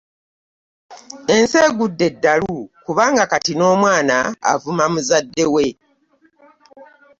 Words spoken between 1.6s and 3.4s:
egudde eddalu kubanga